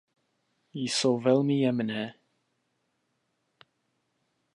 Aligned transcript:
Jsou 0.87 1.19
velmi 1.19 1.61
jemné. 1.61 2.13